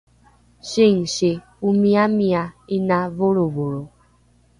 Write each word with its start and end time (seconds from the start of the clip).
singsi 0.69 1.29
omiamia 1.67 2.41
’ina 2.75 2.99
volrovolro 3.15 3.81